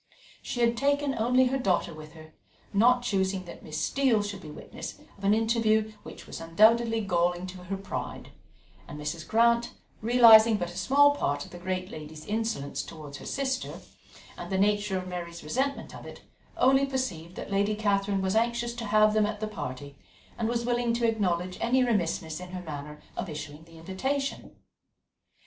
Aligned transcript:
She 0.41 0.61
had 0.61 0.75
taken 0.75 1.13
only 1.13 1.45
her 1.45 1.59
daughter 1.59 1.93
with 1.93 2.13
her, 2.13 2.33
not 2.73 3.03
choosing 3.03 3.45
that 3.45 3.61
Miss 3.61 3.79
Steele 3.79 4.23
should 4.23 4.41
be 4.41 4.47
a 4.49 4.51
witness 4.51 4.97
of 5.15 5.23
an 5.23 5.35
interview 5.35 5.91
which 6.01 6.25
was 6.25 6.41
undoubtedly 6.41 7.01
galling 7.01 7.45
to 7.45 7.65
her 7.65 7.77
pride; 7.77 8.31
and 8.87 8.99
Mrs. 8.99 9.27
Grant, 9.27 9.73
realizing 10.01 10.57
but 10.57 10.71
a 10.71 10.75
small 10.75 11.11
part 11.13 11.45
of 11.45 11.51
the 11.51 11.59
great 11.59 11.91
lady's 11.91 12.25
insolence 12.25 12.81
towards 12.81 13.17
her 13.19 13.27
sister, 13.27 13.73
and 14.39 14.51
the 14.51 14.57
nature 14.57 14.97
of 14.97 15.07
Mary's 15.07 15.43
resentment 15.43 15.95
of 15.95 16.07
it, 16.07 16.23
only 16.57 16.87
perceived 16.87 17.35
that 17.35 17.51
Lady 17.51 17.75
Catherine 17.75 18.23
was 18.23 18.35
anxious 18.35 18.73
to 18.77 18.85
have 18.85 19.13
them 19.13 19.27
at 19.27 19.39
the 19.39 19.47
party, 19.47 19.99
and 20.35 20.49
was 20.49 20.65
willing 20.65 20.93
to 20.95 21.07
acknowledge 21.07 21.59
any 21.61 21.83
remissness 21.83 22.39
in 22.39 22.53
her 22.53 22.63
manner 22.63 22.99
of 23.15 23.29
issuing 23.29 23.65
the 23.65 23.77
invitation. 23.77 24.55